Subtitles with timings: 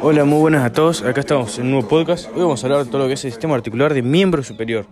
[0.00, 1.02] Hola, muy buenas a todos.
[1.02, 2.28] Acá estamos en un nuevo podcast.
[2.28, 4.86] Hoy vamos a hablar de todo lo que es el sistema articular de miembro superior.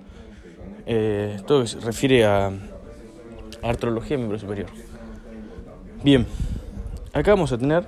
[0.84, 2.50] Eh, todo lo que se refiere a
[3.62, 4.66] artrología de miembro superior.
[6.02, 6.26] Bien,
[7.12, 7.86] acá vamos a tener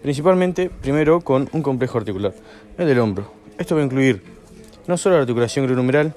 [0.00, 2.32] principalmente primero con un complejo articular,
[2.78, 3.30] el del hombro.
[3.58, 4.22] Esto va a incluir
[4.86, 6.14] no solo la articulación grunumeral,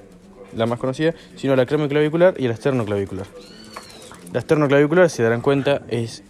[0.56, 3.26] la más conocida, sino la clavicular y el esternoclavicular.
[4.32, 6.22] La esternoclavicular, se darán cuenta, es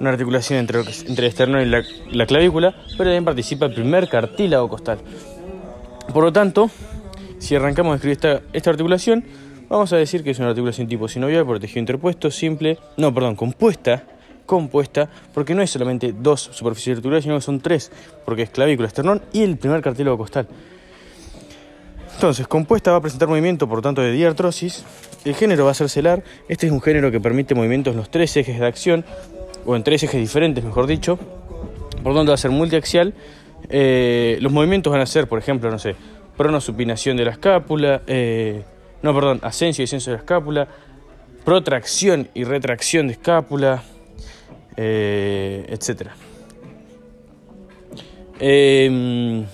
[0.00, 4.98] una articulación entre, el esternón y la, clavícula, pero también participa el primer cartílago costal.
[6.12, 6.70] Por lo tanto,
[7.38, 9.24] si arrancamos a escribir esta, esta articulación,
[9.68, 13.36] vamos a decir que es una articulación tipo sinovial por tejido interpuesto, simple, no, perdón,
[13.36, 14.04] compuesta,
[14.46, 17.92] compuesta, porque no es solamente dos superficies articulares, sino que son tres,
[18.24, 20.48] porque es clavícula, esternón y el primer cartílago costal.
[22.18, 24.84] Entonces, compuesta va a presentar movimiento, por tanto, de diartrosis.
[25.24, 26.24] El género va a ser celar.
[26.48, 29.04] Este es un género que permite movimientos en los tres ejes de acción,
[29.68, 31.18] o en tres ejes diferentes, mejor dicho,
[32.02, 33.12] por donde va a ser multiaxial.
[33.68, 35.94] Eh, los movimientos van a ser, por ejemplo, no sé,
[36.38, 38.62] pronosupinación de la escápula, eh,
[39.02, 40.68] no, perdón, ascenso y descenso de la escápula,
[41.44, 43.82] protracción y retracción de escápula,
[44.78, 46.12] eh, etc.
[48.40, 49.44] Em,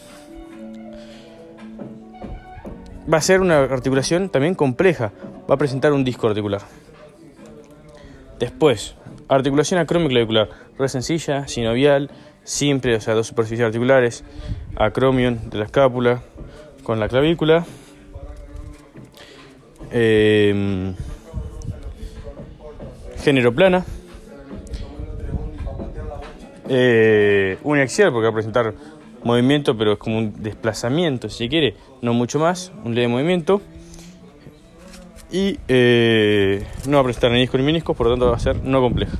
[3.13, 5.11] va a ser una articulación también compleja,
[5.51, 6.61] va a presentar un disco articular.
[8.39, 8.97] Después,
[9.29, 12.11] Articulación acromioclavicular, red sencilla, sinovial,
[12.43, 14.23] simple, o sea, dos superficies articulares,
[14.77, 16.23] acromion de la escápula
[16.83, 17.65] con la clavícula.
[19.91, 20.95] Em,
[23.23, 23.85] género plana.
[26.69, 28.75] Eh, uniaxial porque va a presentar
[29.23, 33.63] movimiento, pero es como un desplazamiento, si quiere, no mucho más, un leve movimiento
[35.35, 38.39] y eh, no va a presentar ni discos ni meniscos, por lo tanto va a
[38.39, 39.19] ser no compleja.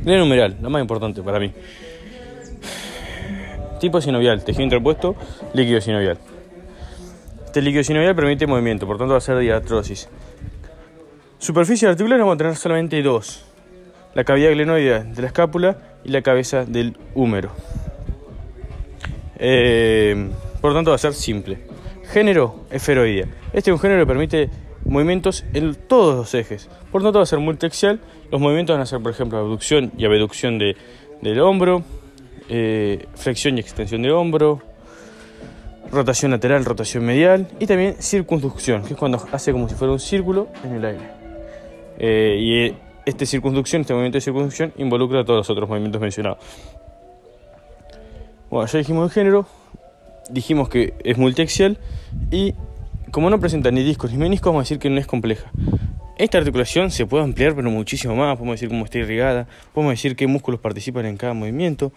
[0.00, 1.52] Glea numeral, la más importante para mí.
[3.78, 5.16] Tipo sinovial, tejido interpuesto,
[5.52, 6.16] líquido sinovial.
[7.44, 10.08] Este líquido sinovial permite movimiento, por tanto va a ser diatrosis.
[11.38, 13.44] Superficie articular vamos a tener solamente dos.
[14.14, 17.50] La cavidad glenoidea de la escápula y la cabeza del húmero.
[19.38, 20.30] Eh,
[20.62, 21.71] por lo tanto va a ser simple.
[22.12, 23.26] Género, esferoidea.
[23.54, 24.50] Este es un género que permite
[24.84, 26.68] movimientos en todos los ejes.
[26.90, 28.00] Por lo tanto, va a ser multiaxial.
[28.30, 30.76] Los movimientos van a ser, por ejemplo, abducción y abducción de,
[31.22, 31.82] del hombro,
[32.50, 34.60] eh, flexión y extensión de hombro,
[35.90, 40.00] rotación lateral, rotación medial y también circunducción, que es cuando hace como si fuera un
[40.00, 41.08] círculo en el aire.
[41.98, 46.38] Eh, y este circunducción, este movimiento de circunducción, involucra todos los otros movimientos mencionados.
[48.50, 49.46] Bueno, ya dijimos el género,
[50.30, 51.78] dijimos que es multiaxial
[52.30, 52.54] y
[53.10, 55.50] como no presenta ni discos ni meniscos, vamos a decir que no es compleja.
[56.16, 58.36] Esta articulación se puede ampliar, pero muchísimo más.
[58.36, 61.92] Podemos decir cómo está irrigada, podemos decir qué músculos participan en cada movimiento.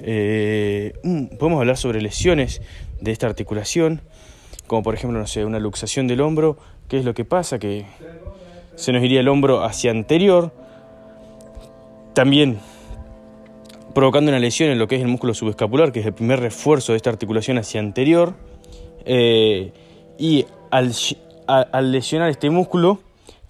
[0.00, 0.92] Eh,
[1.38, 2.62] podemos hablar sobre lesiones
[3.00, 4.00] de esta articulación,
[4.66, 6.58] como por ejemplo, no sé, una luxación del hombro.
[6.88, 7.58] ¿Qué es lo que pasa?
[7.58, 7.86] Que
[8.76, 10.52] se nos iría el hombro hacia anterior.
[12.12, 12.58] También
[13.94, 16.92] provocando una lesión en lo que es el músculo subescapular, que es el primer refuerzo
[16.92, 18.34] de esta articulación hacia anterior.
[19.04, 19.72] Eh,
[20.18, 20.92] y al,
[21.92, 23.00] lesionar este músculo,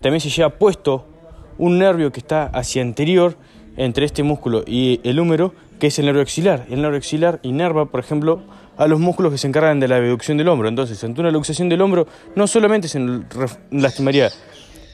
[0.00, 1.06] también se lleva puesto
[1.58, 3.36] un nervio que está hacia anterior
[3.76, 6.66] entre este músculo y el húmero, que es el nervio axilar.
[6.70, 8.42] El nervio axilar inerva, por ejemplo,
[8.76, 10.68] a los músculos que se encargan de la abducción del hombro.
[10.68, 13.00] Entonces, ante una luxación del hombro, no solamente se
[13.70, 14.30] lastimaría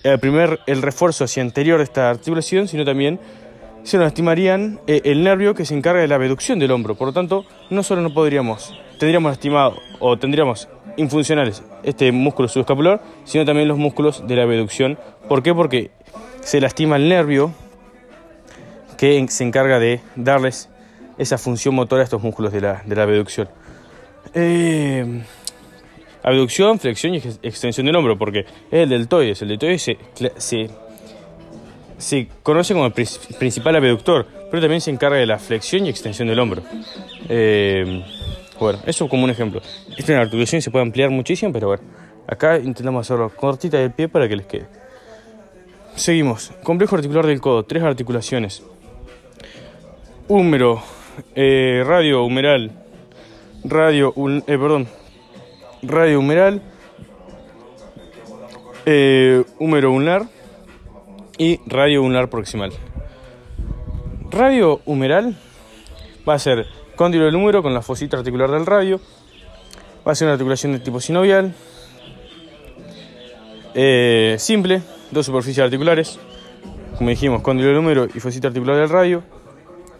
[0.03, 3.19] el primer el refuerzo hacia anterior de esta articulación, sino también
[3.87, 6.97] se nos lastimarían eh, el nervio que se encarga de la abducción del hombro.
[6.97, 13.01] Por lo tanto, no solo no podríamos, tendríamos lastimado o tendríamos infuncionales este músculo subescapular,
[13.23, 14.99] sino también los músculos de la abducción.
[15.29, 15.55] ¿Por qué?
[15.55, 15.93] Porque
[16.41, 17.55] se lastima el nervio
[18.99, 20.69] que se encarga de darles
[21.17, 23.49] esa función motora a estos músculos de la, de la abducción.
[24.35, 25.23] Eh,
[26.25, 29.43] abducción, flexión y extensión del hombro, porque es el deltoides.
[29.43, 29.99] El deltoides se,
[30.39, 30.71] se
[31.99, 36.29] se conoce como el principal abductor, pero también se encarga de la flexión y extensión
[36.29, 36.63] del hombro.
[37.28, 38.04] Eh,
[38.60, 39.60] bueno, eso como un ejemplo.
[39.97, 41.83] Esta articulación se puede ampliar muchísimo, pero bueno,
[42.27, 44.66] acá intentamos hacerlo cortita del pie para que les quede.
[45.95, 46.53] Seguimos.
[46.63, 48.63] Complejo articular del codo, tres articulaciones.
[50.28, 50.83] Húmero,
[51.34, 52.72] eh, radio humeral,
[53.65, 54.89] radio, eh, perdón,
[55.83, 56.60] radio humeral,
[59.59, 60.35] húmero ulnar
[61.38, 62.72] y radio ulnar proximal.
[64.30, 65.36] Radio humeral
[66.28, 66.66] va a ser
[66.97, 69.00] cóndilo del húmero con la fosita articular del radio.
[70.06, 71.54] Va a ser una articulación de tipo sinovial.
[73.74, 76.18] Eh, simple, dos superficies articulares.
[76.97, 79.22] Como dijimos, cóndilo del húmero y fosita articular del radio.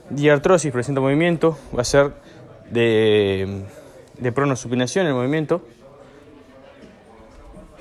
[0.09, 2.13] Diartrosis presenta movimiento, va a ser
[2.71, 3.65] de,
[4.19, 5.63] de pronosupinación el movimiento.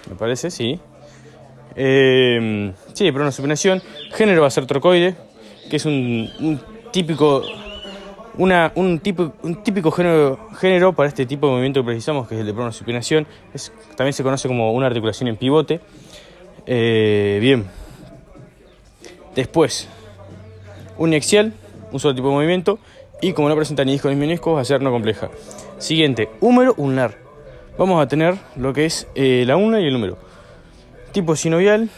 [0.10, 0.80] Me parece, sí.
[1.76, 3.82] Eh, sí, pronosupinación.
[4.14, 5.16] Género va a ser trocoide,
[5.70, 6.60] que es un, un
[6.92, 7.44] típico
[8.38, 12.42] un, tipo, un típico género, género para este tipo de movimiento que precisamos, que es
[12.42, 13.28] el de pronosupinación.
[13.54, 15.80] Es, también se conoce como una articulación en pivote.
[16.66, 17.66] Eh, bien.
[19.36, 19.88] Después,
[20.98, 21.54] uniaxial,
[21.92, 22.80] un solo tipo de movimiento.
[23.22, 25.30] Y como no presenta ni discos ni meniscos, va a ser no compleja.
[25.78, 27.18] Siguiente, húmero ulnar.
[27.78, 30.18] Vamos a tener lo que es eh, la una y el número.
[31.16, 31.90] Tipo sinovial.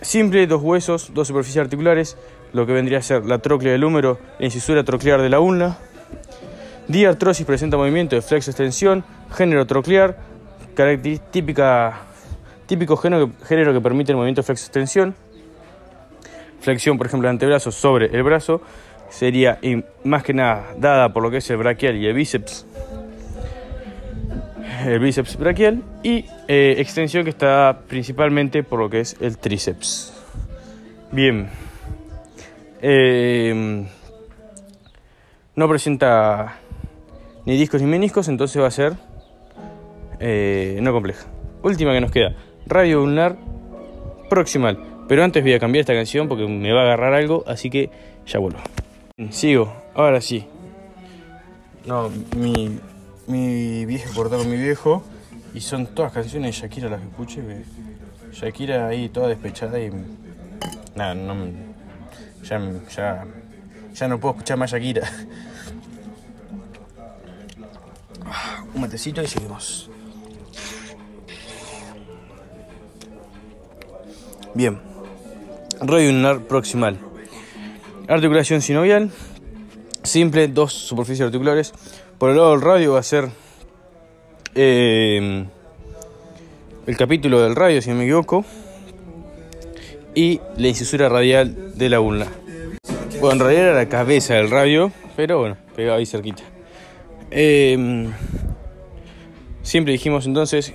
[0.00, 2.16] Simple, dos huesos, dos superficies articulares,
[2.54, 5.76] lo que vendría a ser la tróclea del húmero, la incisura troclear de la ulna.
[6.86, 10.16] Diartrosis presenta movimiento de flexo-extensión, género troclear,
[11.30, 12.00] típica,
[12.64, 15.14] típico género, género que permite el movimiento de flexo-extensión.
[16.62, 18.62] Flexión, por ejemplo, de antebrazo sobre el brazo,
[19.10, 19.58] sería
[20.02, 22.64] más que nada dada por lo que es el braquial y el bíceps.
[24.88, 30.14] El bíceps braquial y eh, extensión que está principalmente por lo que es el tríceps.
[31.12, 31.48] Bien.
[32.80, 33.86] Eh,
[35.54, 36.58] no presenta
[37.44, 38.94] ni discos ni meniscos, entonces va a ser
[40.20, 41.26] eh, no compleja.
[41.62, 42.34] Última que nos queda,
[42.66, 43.36] radio ulnar
[44.30, 44.78] proximal.
[45.08, 47.90] Pero antes voy a cambiar esta canción porque me va a agarrar algo, así que
[48.26, 48.60] ya vuelvo.
[49.30, 50.46] Sigo, ahora sí.
[51.86, 52.78] No, mi,
[53.28, 55.02] mi viejo cortado con mi viejo
[55.54, 57.42] y son todas canciones de Shakira las que escuché.
[58.32, 59.90] Shakira ahí toda despechada y...
[60.94, 61.34] Nada, no
[62.42, 62.60] ya,
[62.94, 63.24] ya,
[63.94, 65.08] ya no puedo escuchar más Shakira.
[68.74, 69.90] Un matecito y seguimos.
[74.54, 74.80] Bien.
[75.80, 76.98] Radio ulnar proximal.
[78.08, 79.10] Articulación sinovial.
[80.08, 81.72] Simple, dos superficies articulares.
[82.16, 83.28] Por el lado del radio va a ser
[84.54, 85.44] eh,
[86.86, 88.44] el capítulo del radio, si no me equivoco
[90.14, 92.26] y la incisura radial de la ulna.
[93.20, 96.42] Bueno, en realidad era la cabeza del radio, pero bueno, pegaba ahí cerquita.
[97.30, 98.10] Em,
[99.62, 100.72] siempre dijimos entonces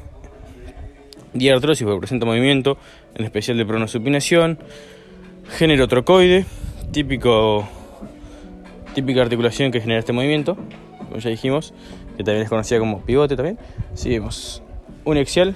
[1.34, 2.78] diartrosis porque presenta movimiento,
[3.16, 4.60] en especial de pronosupinación,
[5.58, 6.46] género trocoide,
[6.92, 7.68] típico,
[8.94, 10.58] típica articulación que genera este movimiento,
[10.98, 11.74] como ya dijimos,
[12.18, 13.58] que también es conocida como pivote también.
[13.94, 14.62] Seguimos
[15.06, 15.56] uniaxial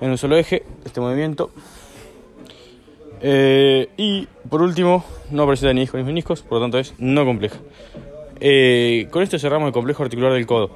[0.00, 1.50] en un solo eje, este movimiento
[3.22, 7.24] eh, y por último, no presenta ni discos ni meniscos, por lo tanto es no
[7.24, 7.58] compleja.
[8.40, 10.70] Eh, con esto cerramos el complejo articular del codo.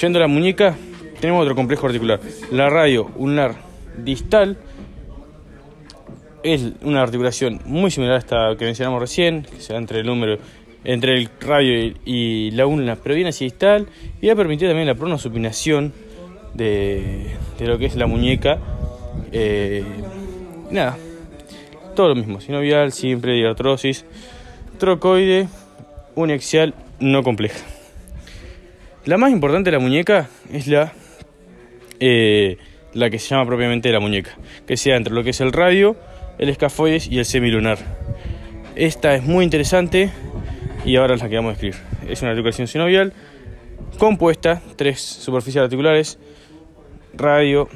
[0.00, 0.74] Yendo a la muñeca,
[1.20, 2.18] tenemos otro complejo articular.
[2.50, 3.54] La radio ulnar
[3.98, 4.56] distal
[6.42, 10.06] es una articulación muy similar a esta que mencionamos recién, que se da entre el
[10.06, 10.38] número
[10.84, 13.86] entre el radio y la ulna, pero viene así distal
[14.20, 15.92] y va a permitir también la pronosupinación
[16.54, 18.58] de, de lo que es la muñeca.
[19.30, 19.84] Eh,
[20.70, 20.96] nada,
[21.94, 24.04] todo lo mismo, sinovial, simple, diartrosis,
[24.78, 25.48] trocoide,
[26.14, 27.60] uniaxial, no compleja.
[29.04, 30.92] La más importante de la muñeca es la,
[32.00, 32.56] eh,
[32.92, 34.36] la que se llama propiamente la muñeca,
[34.66, 35.96] que sea entre lo que es el radio,
[36.38, 37.78] el escafoides y el semilunar.
[38.74, 40.10] Esta es muy interesante
[40.84, 41.76] y ahora es la que vamos a escribir.
[42.08, 43.12] Es una articulación sinovial
[43.98, 46.18] compuesta, tres superficies articulares,
[47.14, 47.68] radio,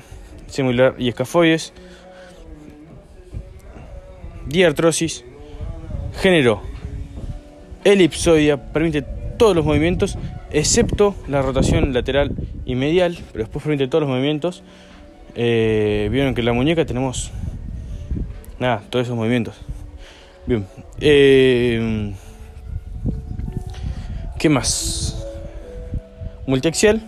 [0.47, 1.73] semilunar y escafoides
[4.47, 5.25] diartrosis,
[6.21, 6.63] género
[7.85, 9.03] elipsoidea, permite
[9.37, 10.19] todos los movimientos
[10.51, 12.33] excepto la rotación lateral
[12.65, 14.63] y medial, pero después permite todos los movimientos.
[15.35, 17.31] Eh, vieron que en la muñeca tenemos
[18.59, 19.55] nada, todos esos movimientos.
[20.47, 20.67] Bien,
[21.01, 22.13] eh,
[24.39, 25.25] ¿qué más?
[26.47, 27.03] Multiaxial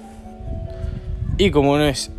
[1.37, 2.11] y como no es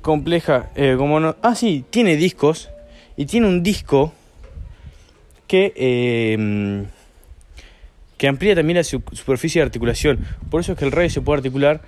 [0.00, 2.70] compleja, eh, como no, ah sí, tiene discos
[3.16, 4.12] y tiene un disco
[5.46, 6.84] que, eh,
[8.16, 10.24] que amplía también la superficie de articulación.
[10.50, 11.82] Por eso es que el radio se puede articular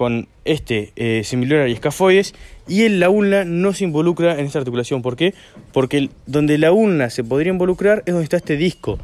[0.00, 2.34] con este eh, similar y escafoides
[2.66, 5.02] y el la ulna no se involucra en esta articulación.
[5.02, 5.34] ¿Por qué?
[5.74, 8.98] Porque donde la ulna se podría involucrar es donde está este disco.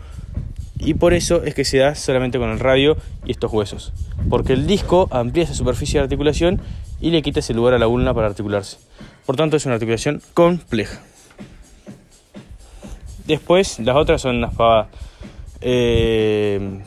[0.79, 3.93] Y por eso es que se da solamente con el radio y estos huesos.
[4.31, 6.63] Porque el disco amplía esa superficie de articulación
[6.99, 8.79] y le quita ese lugar a la ulna para articularse.
[9.27, 11.03] Por tanto, es una articulación compleja.
[13.27, 14.55] Después, las otras son las.
[15.61, 16.81] Eh,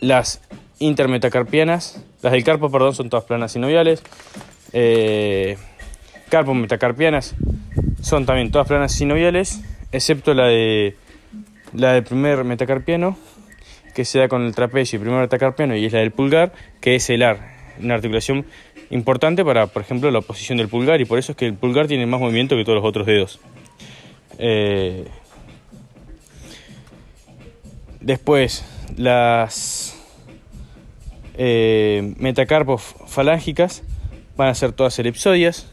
[0.00, 0.40] las
[0.78, 4.02] intermetacarpianas, las del carpo, perdón, son todas planas sinoviales.
[4.72, 5.56] Eh,
[6.28, 7.34] carpo metacarpianas
[8.00, 9.60] son también todas planas sinoviales,
[9.92, 10.96] excepto la de
[11.72, 13.16] la del primer metacarpiano,
[13.94, 16.94] que se da con el trapecio y primer metacarpiano, y es la del pulgar, que
[16.94, 17.38] es el ar,
[17.80, 18.46] una articulación
[18.90, 21.86] importante para, por ejemplo, la posición del pulgar, y por eso es que el pulgar
[21.86, 23.40] tiene más movimiento que todos los otros dedos.
[24.38, 25.06] Eh,
[28.00, 28.64] después,
[28.96, 29.85] las
[31.38, 33.82] eh, metacarpos falángicas
[34.36, 35.72] van a ser todas elipsoides,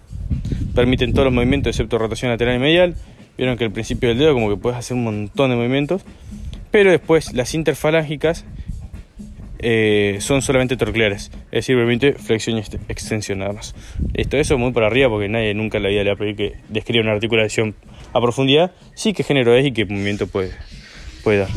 [0.76, 2.96] permiten todos los movimientos excepto rotación lateral y medial.
[3.38, 6.04] Vieron que al principio del dedo como que puedes hacer un montón de movimientos,
[6.72, 8.46] pero después las interfalángicas
[9.66, 13.74] eh, son solamente torcleares, es decir, permite flexión y extensión nada más.
[14.14, 16.54] Esto eso muy por arriba porque nadie nunca en la vida le va a que
[16.68, 17.74] describa una articulación
[18.14, 20.52] a profundidad, sí qué género es y qué movimiento puede,
[21.24, 21.50] puede dar.